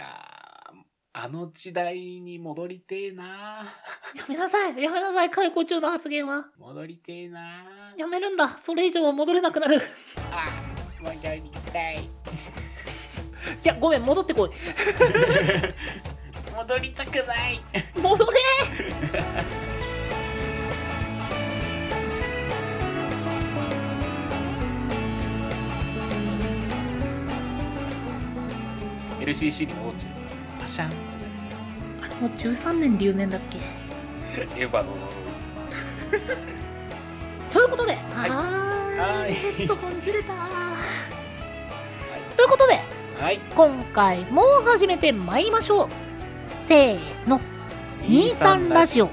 [0.00, 0.78] やー、
[1.12, 3.24] あの時代に戻りてえな
[4.16, 4.82] やめなさい。
[4.82, 5.30] やめなさい。
[5.30, 6.46] 解雇中の発言は。
[6.58, 7.66] 戻りてえな
[7.98, 8.48] やめるんだ。
[8.62, 9.76] それ以上は戻れなくなる。
[9.76, 9.80] い
[10.32, 10.48] あ、
[11.02, 12.08] 戻りたい。
[13.62, 14.02] やごめん。
[14.02, 14.50] 戻ってこい。
[16.56, 17.60] 戻りたくない。
[18.00, 18.32] 戻れ。
[18.32, 19.60] ー
[29.20, 29.74] LCC に
[30.70, 30.90] シャン。
[32.02, 33.58] あれもう13年留年だっけ？
[34.62, 34.98] エヴァの呪
[37.52, 37.96] ということで、い。
[38.14, 38.34] あ
[38.96, 39.66] はーい。
[39.66, 40.34] ちょっと本ずれた。
[42.36, 42.80] ということで
[43.20, 43.40] はい。
[43.54, 45.88] 今回も始めてまいりましょう。
[46.68, 47.40] せーの。
[48.02, 49.10] 23ラジオ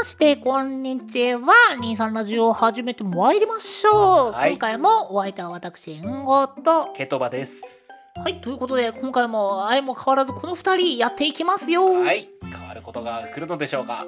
[0.00, 1.52] まして、こんにちは。
[1.78, 4.32] 23ラジオを始めてまいりましょう。
[4.32, 6.90] はい今回もお相手は私、援護と。
[6.94, 7.68] ケトバです。
[8.14, 11.92] はい、ということで、今回も愛も変わらずこの二人やっていきますよ。
[11.92, 12.30] はい。
[12.42, 14.06] 変わることが来るのでしょうか。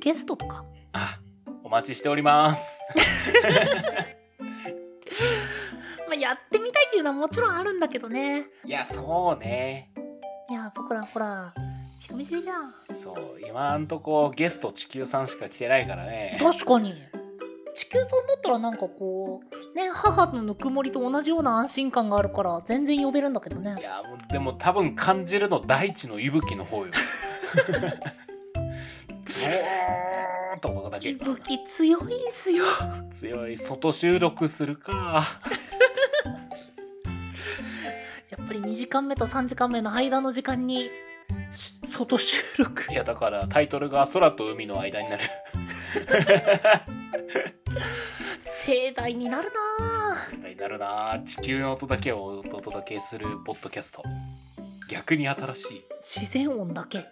[0.00, 0.64] ゲストとか？
[0.94, 1.18] あ、
[1.64, 2.80] お待ちしております。
[6.08, 8.46] まあ、やってみたいっていうのはもちろんあるんだけどね。
[8.64, 9.90] いや、そうね。
[10.48, 11.52] いや、僕らほら、
[12.16, 12.72] 人見知りじゃん。
[12.94, 16.38] そう、今んとこゲスト地球さんしか来てないからね。
[16.40, 16.94] 確かに。
[17.76, 19.42] 地球さんだったらなんかこ
[19.74, 23.82] う、ね、母のぬくもりと同じような安心感があるから、全然呼べるんだけどねい。
[23.82, 26.92] や、もうでも多分感じるの大地の息吹の方よ。
[29.26, 32.64] ボーンと音だけ息吹強いんすよ。
[33.10, 35.22] 強い外収録するか
[38.30, 40.90] やっぱり2時間目と3時間目の間の時間に、し
[41.86, 42.94] 外収録い。
[42.94, 45.22] やだからタイトルが空と海の間になる
[48.64, 49.50] 盛大になる
[50.08, 50.36] なぁ。
[50.36, 54.02] みたいになるな地球の音だけをお届けするポッドキャスト
[54.88, 55.82] 逆に新しい
[56.20, 57.06] 自然音だけ。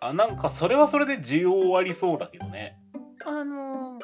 [0.00, 2.78] あなんかそれはそれで需要ありそうだけどね
[3.24, 4.02] あのー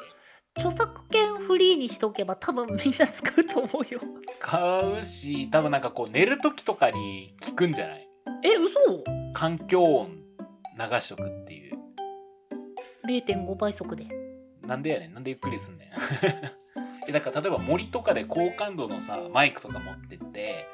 [0.55, 3.99] 著作権フリーにしとけば多分みんな使うと思うよ。
[4.39, 8.02] 使うし多分なんかこう寝る時とかに聞くんじゃない？
[8.43, 8.79] え、嘘？
[9.33, 10.09] 環境音
[10.77, 11.77] 流しとくっていう
[13.07, 14.07] ?0.5 倍速で。
[14.61, 15.13] なんでやねん。
[15.13, 15.89] なんでゆっくりすんねん。
[17.07, 20.65] えだから例えば森とかで高感度のさマイクとか持ってって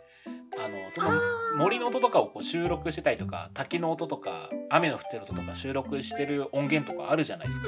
[0.59, 1.09] あのその
[1.57, 7.67] 森の音とかをこう収録してたりとか滝の音とか雨の降ってる音とか収録してる音源とかあるじゃないですか。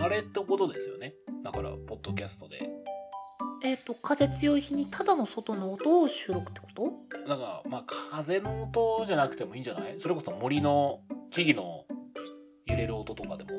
[0.00, 1.14] あれってことですよね。
[1.42, 2.68] だからポッドキャストで。
[3.64, 6.92] えっ、と、風強い日にただの外の音を収録ってこと？
[7.28, 10.00] なんかまあ風の音じゃなくてもいいんじゃない？
[10.00, 11.00] それこそ森の
[11.30, 11.84] 木々の
[12.66, 13.50] 揺れる音とかでも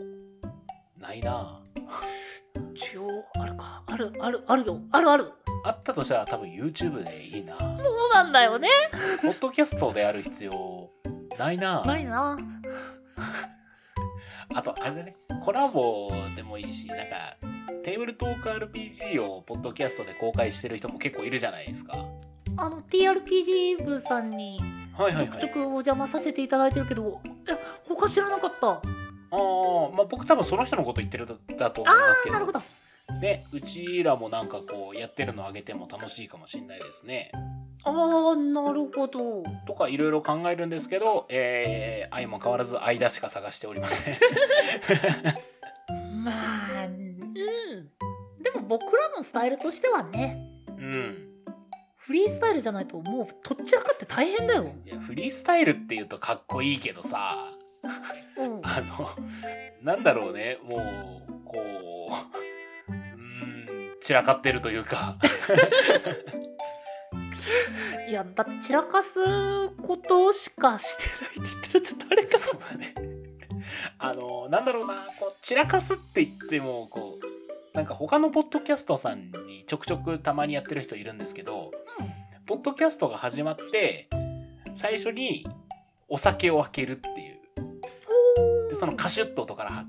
[0.97, 1.62] ないな
[2.75, 3.07] 需要
[3.40, 3.84] あるか。
[3.88, 4.80] ある、ある、あるよ。
[4.91, 5.31] あるある。
[5.66, 8.69] あったとしたら多分 YouTube でいいなそうなんだよね。
[9.22, 10.90] ポッドキャストである必要
[11.38, 12.38] ないなないな。
[14.56, 17.38] あと、あれだね、コラボでもいいし、なんか、
[17.84, 21.97] テーブルトーク RPG をポッドキャストで公開してる人も結構いるじゃないですか。
[22.59, 24.59] あの、TRPG 部さんに
[24.97, 25.22] はいは。
[25.22, 28.68] ちょくちょくお邪魔させていただいてるけど、いや、他知らなかった。
[28.68, 28.81] ああ、
[29.96, 31.28] まあ僕多分その人のこと言ってるん
[31.58, 33.16] だと思いますけあー、なるほど、ど。
[33.22, 37.31] ね、うちらもなんかこう、やってるのあげても楽しいかもしれないですね。
[37.86, 39.44] あー、なるほど。
[39.66, 44.16] とかいろいろ考えるんですけど、えー、愛も変わらず間しか探しておりません。
[46.24, 46.31] ま
[46.81, 48.44] あ、うん。
[48.44, 51.28] でも僕らのスタイルとしてはね、うん。
[52.09, 54.74] フリースタイルじゃないともうとっちらかって大変だよ。
[54.84, 57.53] いや、フリースタイルって言うとかっこいいけどさ、
[58.36, 58.62] うん。
[58.64, 59.08] あの、
[59.84, 60.80] なんだろうね、もう、
[61.46, 61.62] こ
[62.89, 65.19] う、うーん、散らかってるというか、
[68.10, 71.04] いや、だって散らかすことしかして
[71.39, 72.39] ないって言ったらちょっとあれか。
[72.39, 72.95] そうだね。
[74.00, 77.25] あの、なんだろうな、こう、散らかすって言っても、こう、
[77.74, 81.58] なんか他のポッドキャストさんにちょくちょくたまにやってる人いるんですけど、
[82.50, 84.10] ポッドキャストが始まって、
[84.74, 85.46] 最初に
[86.07, 87.12] お酒を開けるってい
[88.66, 88.69] う。
[88.69, 89.86] で、そのカシュッと音からは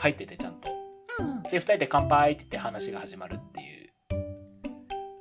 [0.00, 0.68] 入っててちゃんと。
[1.20, 1.42] うん。
[1.44, 3.90] で、二人で乾杯って言って話が始まるっていう。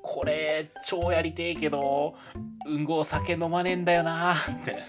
[0.01, 2.15] これ、超やりてえけど、
[2.65, 4.35] うんごお酒飲まねえんだよなっ
[4.65, 4.79] て。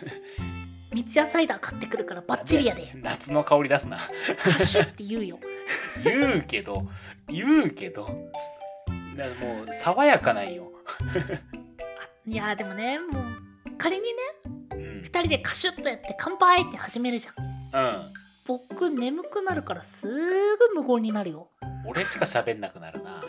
[0.95, 5.39] 三ツ矢サイダー買ってくるからバッチリやで夏の香り出すなハッシュって言うよ
[6.03, 6.87] 言うけど
[7.29, 8.09] 言うけど
[9.15, 10.73] だからもう爽やかなんよ、
[12.27, 14.09] いやでもねもう仮にね
[14.75, 17.85] うん、2人でカシュッとやって乾杯って始めるじゃん。
[17.85, 18.03] うん。
[18.47, 20.17] 僕眠くなるからすぐ
[20.75, 21.49] 無言になるよ。
[21.87, 23.23] 俺しか喋んなくなるな。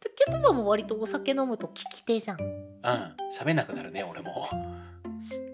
[0.00, 2.40] でケトバも割とお酒飲むと聞き手じゃん。
[2.40, 2.46] うん。
[3.36, 4.46] 喋んなくなるね俺も。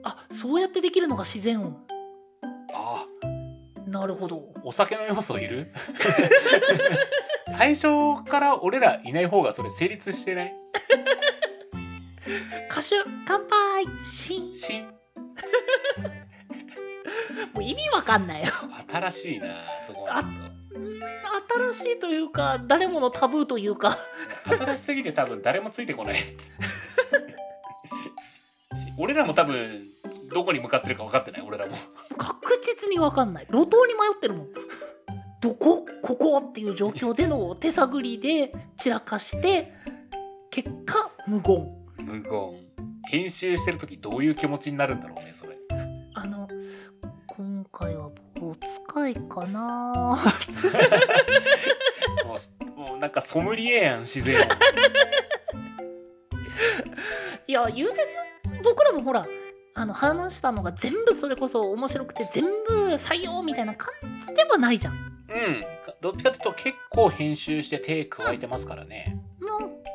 [0.04, 1.76] あそうやってできるのが自然音。
[2.74, 3.04] あ。
[3.86, 4.52] なるほど。
[4.64, 5.72] お酒の要素いる？
[7.56, 10.54] 最初から俺らいない方がそれ成立してない？
[12.76, 13.86] カシュ乾杯。
[14.04, 14.54] シン。
[14.54, 14.82] しん
[17.54, 18.48] もう意味わかんないよ。
[18.86, 20.22] 新しいなそこは
[21.72, 23.96] 新しいというか誰ものタブーというか。
[24.44, 26.16] と新しすぎて多分誰もついてこない。
[26.20, 26.26] し
[28.98, 29.86] 俺らも多分
[30.34, 31.72] どこに向かってるか分かってない俺らも。
[32.18, 33.46] 確実にわかんない。
[33.46, 34.48] 路頭に迷ってるもん。
[35.40, 39.72] どこここっていう状況での手探りで散らかして
[40.50, 41.74] 結果無言。
[42.04, 42.65] 無言
[43.08, 45.56] 編集してる時どういう気持ちになるんだろうねそれ。
[46.14, 46.48] あの
[47.26, 50.18] 今回は棒使いかな。
[52.26, 54.48] もうすもうなんかソムリエやん自然。
[57.46, 58.06] いや言うてね
[58.62, 59.26] 僕らもほら
[59.74, 63.92] あの話したのが全部それこそ面白くて全部採用みたいな感
[64.26, 64.94] じではないじゃん。
[64.94, 65.64] もうん。
[66.00, 69.20] どっちかっていうと結構編集して手加えてますからね。
[69.40, 69.44] う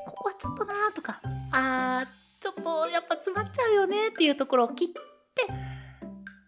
[0.05, 1.19] ここはちょっとなーとか
[1.51, 5.01] あーちょっとやっぱ詰まっちゃうよねっていうところを切って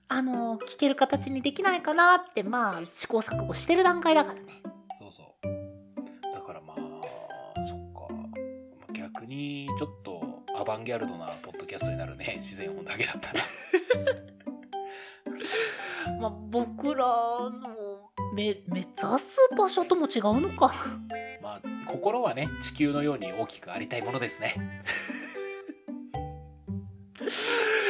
[0.07, 4.61] あの聞ける形にできないかなってまあ試行錯誤してる段階だからね。
[4.99, 6.31] そうそう。
[6.31, 8.07] だからまあそっか。
[8.93, 10.21] 逆にちょっと
[10.55, 12.33] アバンギャルドなポッドキャストになるね。
[12.37, 13.41] 自然音だけだったら。
[16.21, 20.75] まあ僕らの目目指す場所とも違うのか。
[21.41, 24.83] まあ心はね地球のように大きくありたいものですね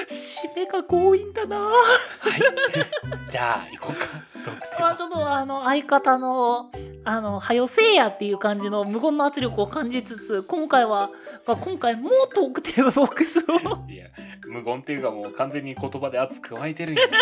[0.07, 1.57] 締めが強引だな。
[1.57, 3.29] はい。
[3.29, 4.33] じゃあ行こうか。
[4.79, 6.69] まあちょっとあの相方の
[7.05, 11.09] 「あのはよせいや」っていう感じの無言の圧力を感じつつ今回は
[11.47, 13.43] まあ今回もトークテーマボックスを。
[13.89, 14.07] いや
[14.47, 17.01] 無言っていうかもう完全に言葉で圧加えてるんよ。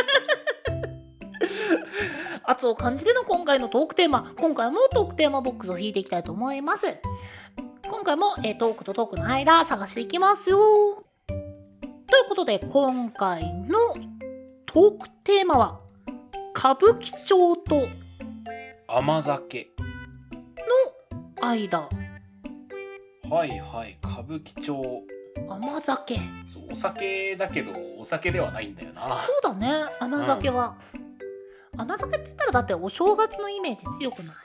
[2.44, 4.34] 圧を感じての今回のトークテーマ。
[4.38, 6.98] 今回もトークテーマボックスを引いていきたいと思います。
[7.88, 10.58] 今回も、えートークとトークの間探していきますよ。
[10.58, 11.11] と
[12.24, 13.78] いうことで今回の
[14.66, 15.80] トークテーマは
[16.56, 17.88] 歌舞伎町と
[18.88, 19.72] 甘酒
[21.42, 21.90] 間。
[23.30, 25.04] はいはい歌舞伎町。
[25.50, 26.20] 甘酒。
[26.48, 29.10] そうお酒だけどお酒ではないんだよな。
[29.22, 30.78] そうだね甘酒は、
[31.78, 34.36] 甘酒って言ったらだってお正月のイメージ強くない？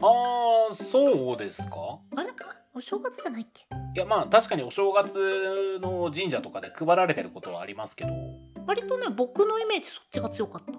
[0.00, 1.98] あーそうですか？
[2.14, 2.30] あれ
[2.74, 3.66] お正月じゃないっけ？
[3.94, 8.10] いやまあ確かにお正月の神社とかで配られてることはありますけど。
[8.66, 10.72] 割とね僕のイメージそっちが強かった。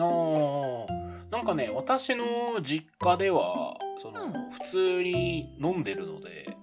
[0.00, 0.86] なあ
[1.30, 2.24] なんかね私の
[2.62, 4.32] 実家ではその、うん。
[4.50, 6.56] 普通に飲んでるので。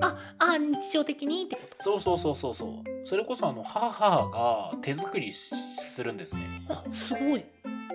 [0.00, 1.76] ああ日常的にってこと？
[1.78, 3.06] そうそうそうそうそう。
[3.06, 6.42] それこそあの母が手作りしするんですね。
[6.68, 7.44] あすごい。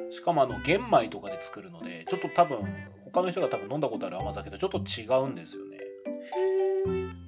[0.10, 2.60] しかもあの玄米とかで作るのでちょっと多分
[3.04, 5.80] 他の人が多分飲んだことある甘酒とちょっと違うんですよね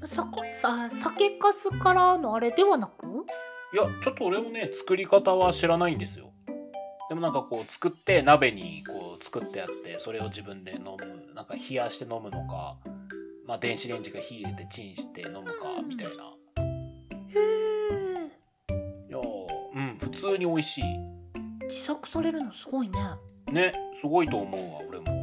[0.05, 3.05] さかさ酒かすからのあれではなく？
[3.73, 6.31] いやちょっと俺もね作り方は知らないんですよ。
[7.09, 12.77] でもなんかこう作って鍋にこう作ってあってそれを自分で飲むなんか冷やして飲むのか
[13.45, 16.23] まあ電子レンジが火入れてチンして飲むかみたいな。
[16.23, 18.29] へえ
[19.09, 19.21] いやー
[19.75, 20.83] うん普通に美味しい。
[21.67, 22.99] 自作されるのすごいね。
[23.51, 25.18] ねすごいと思うわ俺も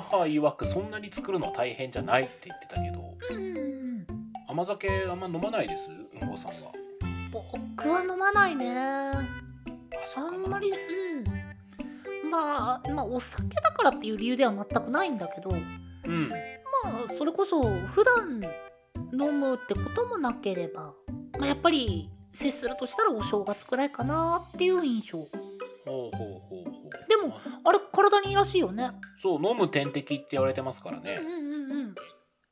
[0.00, 3.14] 母曰くそんなに作るのは大変じゃないって言ってたけど
[4.48, 5.90] 甘酒あんま飲まないです？
[5.90, 6.72] うんこさんは。
[7.32, 8.76] 僕は飲まないね。
[8.76, 10.74] あんまりう
[12.26, 12.30] ん。
[12.30, 15.54] まあまあお酒だからっていう理由では全くないんだけどう
[16.08, 16.28] ん。
[16.28, 16.34] ま
[17.04, 18.42] あそれこそ普段
[19.12, 20.92] 飲むってこともなければ、
[21.38, 25.18] まあ、やっぱり接するとしたらお正月くらいかなっていう印象
[25.84, 27.08] ほうほうほうほう。
[27.08, 28.90] でもあれ体にいいらしいよね。
[29.18, 31.18] そう飲む点滴って言われてますからね。
[31.20, 31.94] うんうんうんうん。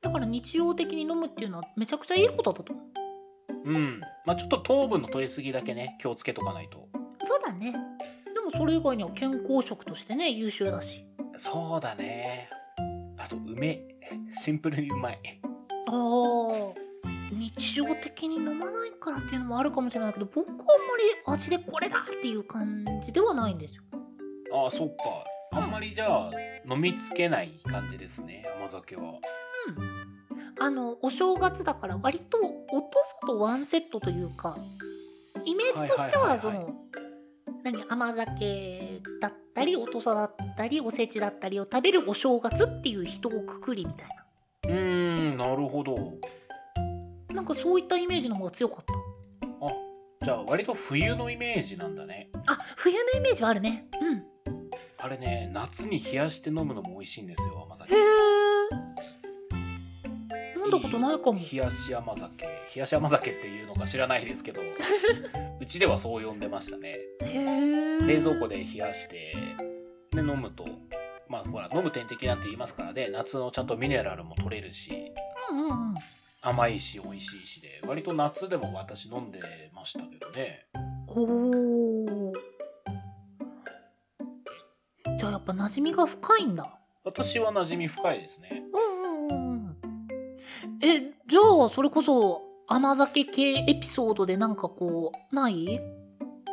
[0.00, 3.70] だから日常的に飲むっていうのはめちゃくちゃいいことだと思う。
[3.70, 4.00] うん。
[4.26, 6.88] まあちょっと糖分の取りすぎだけね気をつけとかないと。
[7.26, 7.72] そうだね。
[7.72, 11.04] でもそれ以外には健康食としてね優秀だし。
[11.36, 12.48] そうだね。
[13.18, 13.80] あと梅。
[14.30, 15.18] シンプルにうまい。
[15.88, 16.81] あー
[17.32, 20.64] 日常的酒に飲まないからっていうのもあるかもしれないけど僕はあんま
[20.98, 23.82] り味でこれだっていう感じではないんですよ。
[24.52, 25.24] ああそっか。
[25.54, 26.30] あんまりじゃあ
[26.70, 29.14] 飲みつけない感じですね甘酒は。
[30.60, 32.38] あのお正月だから割と
[32.70, 34.56] おとそとワンセットというか
[35.44, 36.74] イメージとしてはその
[37.64, 44.08] 何甘酒だったりおとさだったりおせちだったりを食べるお正月っていう人をくくりみたい
[44.68, 46.18] うーんなるほど
[47.32, 48.92] ななんかそういったイメージの方が強かった。
[49.66, 49.72] あ
[50.22, 52.30] じゃあ割と冬のイメージなんだね。
[52.46, 53.86] あ冬のイメージはあるね。
[54.00, 54.24] うん。
[54.98, 57.94] あれね夏に冷やして飲むのも美味しいんですよ甘酒。
[57.94, 58.02] へえ
[60.56, 61.38] 飲んだことないかも。
[61.38, 62.44] 冷やし甘酒。
[62.44, 64.60] 冷やし甘酒っていうのか知らないですけど。
[65.60, 66.98] うちではそう呼んでましたね。
[68.06, 69.34] 冷蔵庫で冷やして
[70.10, 70.66] で飲むと
[71.28, 75.12] まあほら飲む点滴なんて言いますからね夏のちゃんとミネラルも取れるし。
[75.50, 75.94] うんうんうん
[76.44, 79.40] 甘いし美味しいしで割と夏でも私飲んで
[79.72, 80.66] ましたけどね。
[81.06, 82.32] おー。
[85.18, 86.78] じゃあやっぱ馴染みが深いんだ。
[87.04, 88.64] 私は馴染み深いですね。
[88.75, 89.76] うんうんうんうん。
[90.82, 95.80] えじゃあそれこそ甘酒系エピソードでなんかこうない？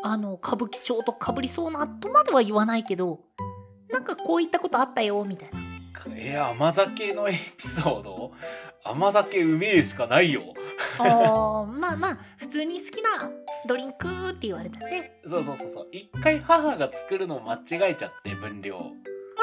[0.03, 3.21] あの歌舞伎町とかぶりそうなとまでは言わないけど
[3.89, 5.59] なんかこういったことあったよみたいな
[6.15, 8.31] えー、甘酒のエピソード？
[8.83, 10.41] 甘酒うめえしかないよ。
[10.99, 13.29] あーまあまあ普通に好きな
[13.67, 15.85] ドリンクって言われたんでそうそうそうそう。
[15.91, 18.77] 一回母が作るのを間違えちゃって分量。
[18.77, 18.81] あ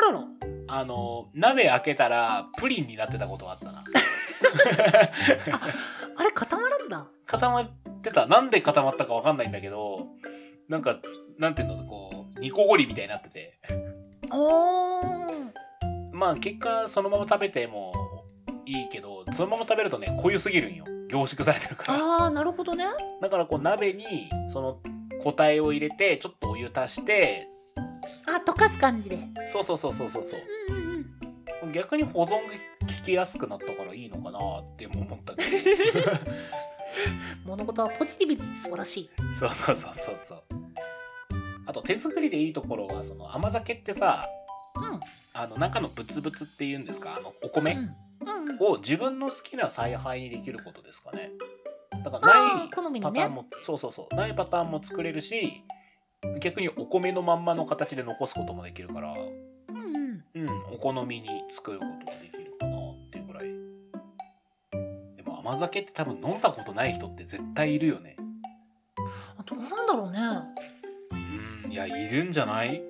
[0.01, 0.25] らら。
[0.69, 3.85] あの鍋開けたらプリンになってたことがあったな。
[6.17, 7.07] あれ固まるんだ。
[7.27, 7.71] 固まっ
[8.03, 8.27] てた。
[8.27, 10.07] なんで固まったかわかんないんだけど
[10.69, 10.97] なんか
[11.39, 13.59] なんていうのこう煮こごりみたいになってて。
[14.31, 15.16] おー
[16.17, 17.93] まあ結果そのまま食べても
[18.65, 20.87] いいけどそのまま食べるとね濃ゆすぎるんよ。
[21.09, 21.99] 凝縮されてるから。
[22.03, 22.87] ああなるほどね。
[23.21, 24.05] だからこう鍋に
[24.49, 24.81] その
[25.19, 27.47] 固体を入れてちょっとお湯足して。
[28.27, 29.19] あ溶かす感じで。
[29.45, 30.41] そうそうそうそうそうそう。
[30.71, 30.97] うんうんうん
[31.73, 32.43] 逆に保存が効
[33.05, 35.43] きやすくなったからいいのかなっても思ったけ
[37.45, 39.11] 物事はポジティブに素晴らしい。
[39.19, 40.43] どそうそうそうそうそう。
[41.67, 44.25] あと手作りでいいところはその甘酒ってさ
[44.77, 45.01] うん
[45.39, 47.17] あの中のブツブツっていうんですか？
[47.17, 48.57] あのお米、うん。
[48.59, 51.31] うを自分の好きな采配にできることですかね。
[52.03, 54.15] だからないパターンも、そうそうそう。
[54.15, 55.63] ないパターンも作れるし
[56.41, 59.13] 逆にお米のまんまの形で残すこともできるから。
[59.13, 59.19] うん
[60.35, 60.43] うん。
[60.43, 60.49] うん。
[60.73, 63.45] お好みに作ることができるかなっていうぐらい。
[65.17, 68.17] でも甘酒って多分飲んだことない人って絶対いるよね。
[69.39, 70.19] あどうなんだろうね。
[71.65, 71.73] うん。
[71.73, 72.83] いやいるんじゃない？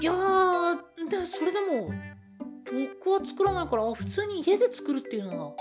[0.00, 1.90] いやーでそれでも
[3.00, 5.54] 僕は作らないから普通に家で作るっていうのは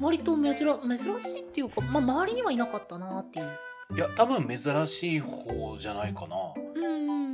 [0.00, 3.46] 割と珍珍しいっていうか、まあ、周りにはいなかったなっていう。
[3.94, 6.36] いや多分珍しい方じゃないかな。
[6.74, 7.32] うん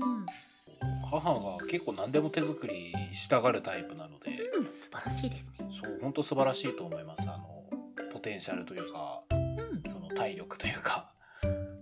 [1.10, 4.50] 母が結構何でも手作りしたがるタイプなので。
[4.56, 5.68] うん素晴らしいですね。
[5.70, 7.22] そう本当素晴らしいと思います。
[7.22, 7.64] あの
[8.12, 9.34] ポテンシャルというかう
[9.76, 9.90] ん。
[9.90, 11.12] その体力というか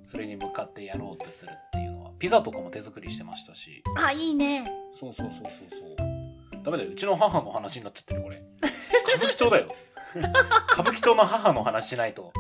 [0.05, 1.86] それに向かってやろうとするっていう
[2.19, 3.83] ピザとかも手作りしてましたし。
[3.97, 4.71] あいいね。
[4.93, 6.63] そうそうそうそうそう。
[6.63, 6.91] ダメだよ。
[6.91, 8.43] うちの母の話になっちゃってるこれ。
[9.15, 9.69] 歌舞伎町だよ。
[10.73, 12.33] 歌舞伎町の母の話しないと。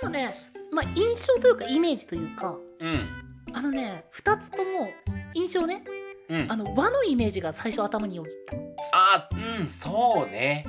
[0.00, 0.34] でもね
[0.70, 3.08] まあ印象というかイメージというかうん。
[3.52, 4.90] あのね2つとも
[5.34, 5.84] 印象ね。
[6.28, 6.46] うん。
[6.50, 8.56] あの和のイメージが最初頭によぎった。
[8.92, 9.28] あ
[9.60, 10.66] うんそうね。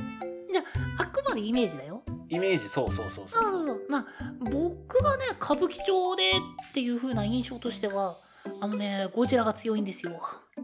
[0.98, 1.91] あくまでイメージだよ
[2.32, 3.82] イメージそうそうそうそうそう。
[3.90, 4.06] まあ
[4.40, 8.16] 僕がね歌舞伎町でっていう風な印象としては
[8.60, 10.20] あのねゴジラが強いんですよ。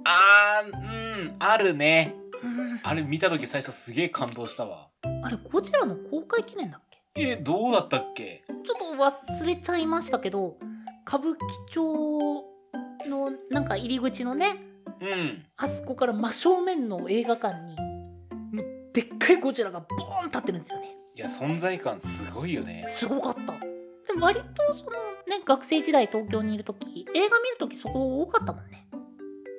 [0.05, 2.15] あーうんあるね。
[2.43, 4.87] うん、あれ見た時最初すげえ感動したわ。
[5.23, 6.81] あれゴジラの公開記念だっ
[7.15, 7.21] け？
[7.21, 8.43] えどうだったっけ？
[8.47, 10.57] ちょっと忘れちゃいましたけど
[11.07, 11.37] 歌舞伎
[11.71, 12.45] 町
[13.09, 14.63] のなんか入り口のね
[15.01, 15.43] うん。
[15.57, 17.75] あそこから真正面の映画館に
[18.93, 20.95] でっかいゴジラがボーン立ってるんですよね。
[21.17, 23.53] いや存在感すごいよねすごかった。
[24.05, 24.91] でも割とその
[25.27, 28.87] ね学生時代東京にいる時映画見る時そこ多かったもんね。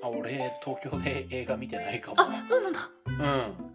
[0.00, 2.88] あ俺東京で映画見てないかもあそうなんだ。
[3.07, 3.71] うん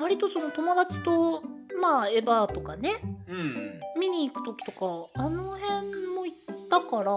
[0.00, 1.40] 割とその友達と
[1.80, 7.12] まあエヴァとかねうんうん見に行く時とかあの辺も行ったから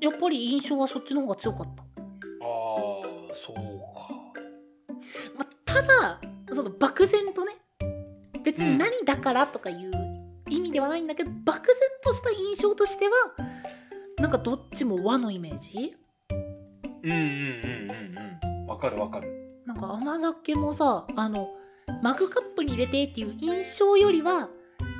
[0.00, 3.60] やっぱり印象はそっちの方が強かった、ああそうか
[5.36, 6.20] まあ、ただ
[6.54, 7.56] その漠然とね
[8.44, 8.68] 別うん。
[8.72, 9.90] に何だからとかいう
[10.48, 13.12] 意味ではないんだけど、漠然とした印象としては
[14.18, 15.96] なんかどっちも和のイメージ？
[17.02, 18.66] うんうんうんうんうん。
[18.66, 19.62] わかるわかる。
[19.66, 21.48] なんか甘酒もさあの
[22.02, 24.48] マグカップに入れてっていう印象よりは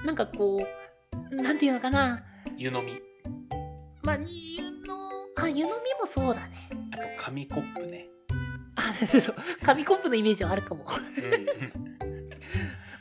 [0.04, 0.66] なんかこ
[1.30, 2.22] うなんていうのかな？
[2.56, 3.00] 湯飲み。
[4.02, 4.96] まあ湯の
[5.36, 5.66] あ湯飲み
[6.00, 6.68] もそうだね。
[6.92, 8.08] あと紙コップね。
[8.76, 10.84] あそう紙コップのイメージはあるかも。
[10.86, 12.13] うん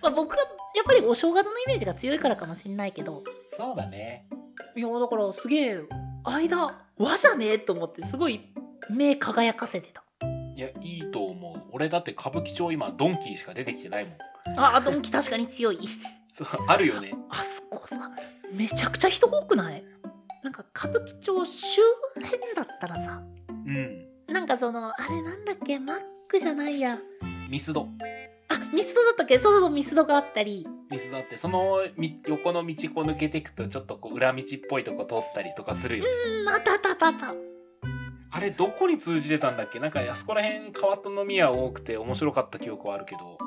[0.03, 0.37] まあ僕は
[0.75, 3.23] やっぱりお正月のイメージが強いからかもしんないけど。
[3.49, 4.27] そうだね。
[4.75, 5.79] いやだからすげえ
[6.23, 8.41] 間和じゃねえと思ってすごい
[8.89, 10.03] 目輝かせてた。
[10.55, 11.61] いやいいと思う。
[11.71, 14.13] 俺だって歌舞伎町今ドンキーしか出てきてないもん。
[14.57, 15.79] あドンキ確かに強い。
[16.29, 17.13] そうあるよね。
[17.29, 18.11] あそこさ
[18.51, 19.83] めちゃくちゃ人多くない？
[20.43, 21.81] なんか歌舞伎町周
[22.15, 23.21] 辺だったらさ。
[23.49, 24.07] うん。
[24.27, 25.79] なんかそのあれなんだっけ？
[25.79, 26.99] マックじゃないや。
[27.49, 27.81] ミスド。
[27.81, 27.87] あ
[28.73, 30.65] ミスドだったっけそうそうそうミスドがあったり。
[30.89, 37.35] ミスドあってそのみ横の道こう抜けていくとちょっとこう裏道っぽいとこ通ったりとかするようんあったあったあったあった。
[38.35, 39.79] あれどこに通じてたんだっけ？
[39.79, 43.37] なんかあそこら辺変わった飲み屋多くて面白かった記憶はあるけど。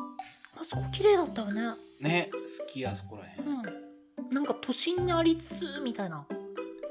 [0.59, 1.75] あそこ綺麗だったよね。
[2.01, 2.39] ね好
[2.73, 3.49] きあそこら辺。
[3.49, 4.33] うん。
[4.33, 6.25] なんか都心にありつつみたいな。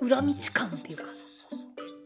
[0.02, 1.06] 裏道感っていうか。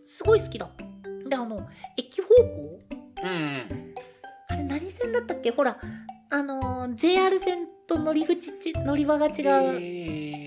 [0.05, 0.85] すごい好きだった。
[1.29, 1.67] であの
[1.97, 2.79] 駅方向？
[3.23, 3.95] うんうん。
[4.49, 5.49] あれ何線だったっけ？
[5.49, 5.79] ほら
[6.31, 9.39] あのー JR 線と乗り口ち乗り場が違う、え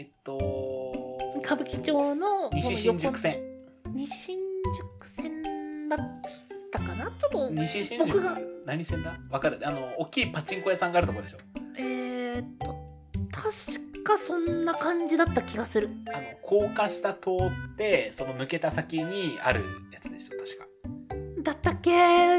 [0.03, 1.19] ーっと。
[1.45, 3.41] 歌舞伎町の西新宿線。
[3.93, 4.39] 西新
[4.77, 5.99] 宿線だっ
[6.71, 7.07] たかな？
[7.07, 8.13] ちょっと西新宿？
[8.13, 9.19] 僕が何線だ？
[9.31, 9.59] わかる。
[9.65, 11.39] あの大きいパチンコ屋さんがあるとこでしょ。
[11.77, 12.67] えー、っと
[13.33, 15.91] 確かそんな感じだった気がする。
[16.15, 17.31] あの高架下通
[17.75, 20.67] ってその抜けた先にあるやつでしょ確か。
[21.43, 21.91] だったっけ？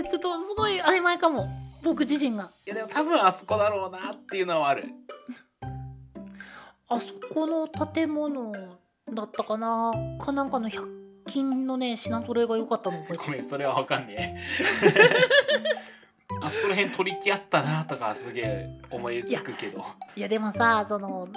[0.10, 1.46] ちょっとすごい曖昧かも
[1.84, 2.52] 僕自身が。
[2.66, 4.86] いやでも多分あそこだろうなっていうのはある。
[6.88, 8.52] あそこの建物
[9.12, 9.92] だったかな？
[10.20, 10.88] かなんかの100
[11.28, 14.36] 均のね品揃えが良かったの覚えてごめんそれはわかんねえ。
[16.42, 19.86] あそこら辺取り木あったなとかすげえ思いつくけど。
[20.16, 21.28] いやでもさその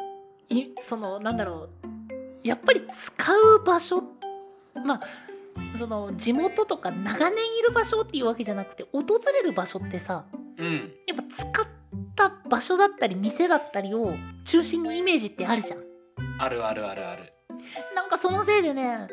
[0.49, 1.87] いそのなんだろう。
[2.47, 4.03] やっぱり使う場所
[4.85, 5.01] まあ
[5.79, 10.25] その地元とか長年いる場所っていうわけじゃなくて訪れる場所ってさ
[10.59, 10.93] うん。
[11.07, 11.67] やっぱ使っ
[12.15, 15.85] た場所だったり店だったりを中心にイメージってあるじゃん。
[16.39, 17.33] あるあるあるある。
[17.95, 19.09] なんかそのせいでね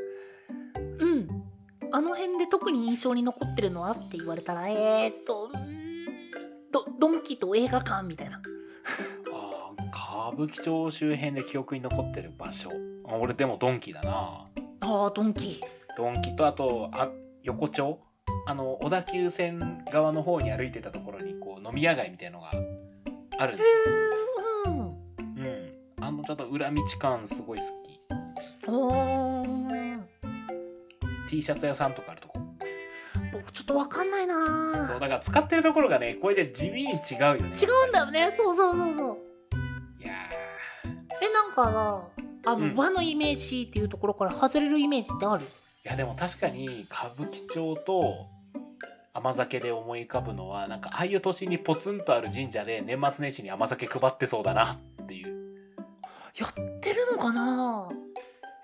[0.99, 1.43] うん。
[1.91, 6.05] あの辺で特に印象に残ってるのはって言われたらえー、っとうーん
[6.71, 8.41] ドドンキと映画館みたいな。
[9.31, 12.71] あー歌舞伎町周辺で記憶に残ってる場所。
[13.05, 14.47] あ俺でもドンキだな。
[14.79, 15.61] あードンキ。
[15.95, 17.09] ドンキとあとあ
[17.43, 17.99] 横丁？
[18.45, 22.51] あの小田急線側の方に歩いてたところにこう飲み屋街みたいのが
[23.39, 23.81] あるんですよ。
[24.65, 24.81] うん。
[24.81, 27.93] うんあのちょっと裏道感すごい好き。
[31.29, 32.39] T シャツ屋さんとかあるとこ。
[33.31, 34.83] 僕ちょっとわかんないな。
[34.85, 38.29] そうだから使ってるところがねこれで地味に違うよね違うんだよね。
[38.35, 39.17] そうそうそうそう。
[40.03, 40.13] いや
[41.21, 42.03] えなんかさ
[42.45, 42.75] あの、うん。
[42.75, 45.45] 和のイメージっていうところから外れるイメージってある？
[45.45, 45.47] ー
[45.85, 48.27] いやでも確かに歌舞伎町と
[49.13, 55.33] 甘酒で思い浮かぶのはなんかああいう都心にポツンとある神社で年末年始に甘酒配ってそうだなっていう。
[56.37, 57.89] やってるのかな？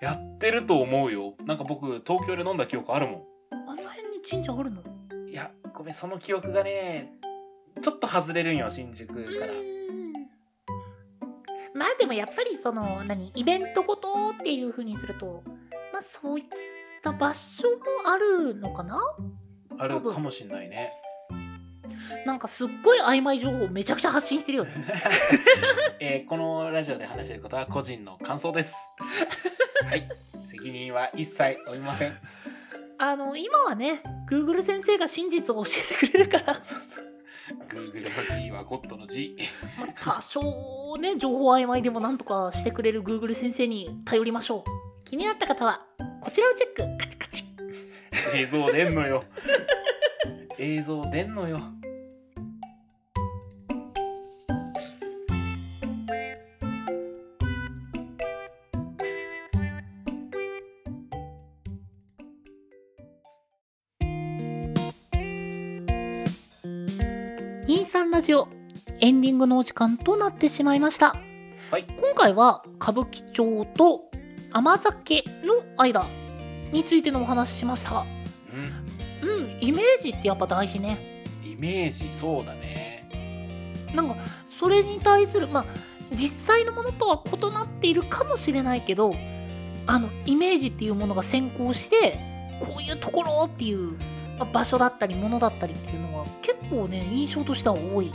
[0.00, 1.34] やってると思うよ。
[1.44, 4.80] なんか僕東京で飲んだ記憶あるもあの辺に神社あるの？
[4.80, 7.12] んいやごめんその記憶がね
[7.82, 9.52] ちょっと外れるんよ新宿から。
[9.52, 9.70] うん
[11.74, 15.44] まあでもやっぱりその何イベントごとっていう風にすると
[15.92, 16.56] まあそういった
[17.02, 19.00] 場所もあるのかな？
[19.78, 20.92] あるかもしんないね。
[22.26, 24.70] なんかすっごい曖昧情報をめちゃくちゃ発信してるよね。
[26.00, 28.76] えーこのラジオで話していることは個人の感想です。
[29.88, 30.08] はい。
[30.46, 32.18] 責任は一切負いません。
[32.98, 36.62] あの今はね Google 先生が真実を教えてくれるから。
[36.62, 37.06] そうそう
[37.68, 39.36] Google の G はゴッドの G
[39.78, 45.80] まあ多少ね情報曖昧でもなんとかしてくれる Google 先生に頼りましょう気になった方は
[46.20, 46.96] こちらをチェック。
[46.96, 47.44] カチカチ。
[48.32, 49.24] 映像出んのよ。
[50.56, 51.60] 映像出んのよ。
[67.66, 68.46] 23ラジオ
[69.00, 71.16] エンディングのお時間となってしまいました。
[71.72, 71.84] はい。
[72.00, 74.09] 今回は歌舞伎町と
[74.52, 76.06] 甘酒の間
[76.72, 78.04] についてのお話ししました。
[79.22, 79.28] うん。
[79.28, 81.24] うんイメージってやっぱ大事ね。
[81.44, 83.08] イメージそうだね。
[83.94, 84.16] なんか
[84.58, 85.64] それに対するまあ
[86.14, 89.14] 実際のものとは異なっているかもしれないけど
[89.86, 92.18] あのイメージっていうものが先行して
[92.60, 93.92] こういうところっていう
[94.38, 98.10] まあ場所だったり物だったりっていうのは結構ね印象としては多い。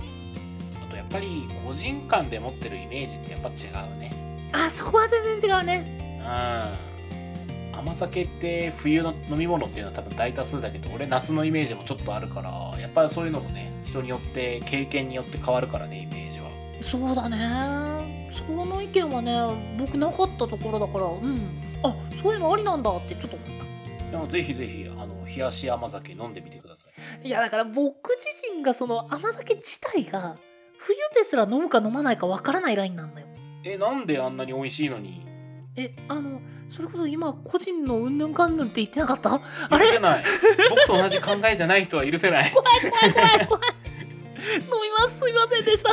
[0.83, 3.51] あとやっぱり個人間で持ってるイメージってやっぱ違
[3.95, 4.11] うね。
[4.53, 7.79] あそこは全然違うねうん。
[7.79, 16.49] 甘酒って冬の飲み物っていうのは多分大多数だけど俺夏のイメージもちょっとあるからやっぱりそういうのもね人によって経験によって変わるからねイメージは。
[16.81, 18.31] そうだね。
[18.31, 21.61] その意見はね僕なかったところだからうん。
[21.83, 23.49] あそういうのありなんだってちょっと思っ
[24.05, 24.11] た。
[24.11, 26.87] でもぜひぜひあの冷やし甘酒飲んでみてくださ
[27.23, 27.27] い。
[27.27, 30.37] いやだから僕自身がその甘酒自体が
[30.77, 33.27] 冬ですら飲むか飲まないかわからないラインなんだよ。
[33.63, 35.24] えなんであんなに美味しいのに
[35.77, 39.41] えあのそれこそ今個人のうんぬんかんぬんって言ってなかった？
[39.69, 39.85] あれ？
[39.85, 40.23] 許せない。
[40.69, 42.51] 僕と同じ考えじゃない人は許せない。
[42.51, 43.63] 怖い怖い怖い怖い。
[44.55, 45.19] 飲みます。
[45.19, 45.89] すいませんでした。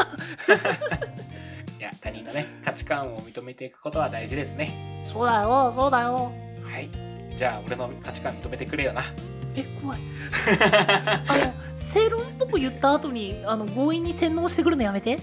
[1.79, 5.05] いや他人のね価値観を認めていくことは大事ですね。
[5.13, 6.33] そうだよそうだよ。
[6.65, 6.89] はい。
[7.37, 9.03] じゃあ俺の価値観認めてくれよな。
[9.57, 10.01] え怖い。
[11.29, 15.19] あの正論っぽく言った後にあの強引に洗脳してくるのやめて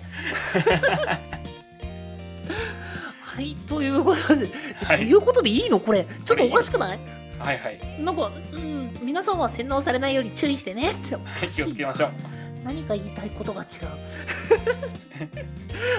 [3.39, 4.49] はいということで、
[4.85, 4.97] はい。
[4.97, 5.79] ということでいいの？
[5.79, 6.05] これ。
[6.25, 6.99] ちょっとおかしくない？
[7.39, 7.79] はいはい。
[8.01, 10.91] なんかうん皆さんは洗脳されないように注意してね。
[10.91, 12.11] って気をつけましょう。
[12.65, 13.69] 何か言いたいことが違う。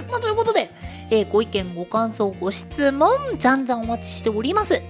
[0.10, 0.70] まあということで、
[1.10, 4.82] えーご意見ご感想ご質問じゃんじゃんお待ちしております。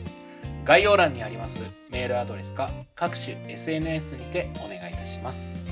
[0.64, 5.64] 概要欄にありますメールアドレスか各種 SNS にてお願いいたします。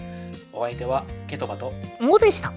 [0.53, 2.53] お相手はケトバともうでした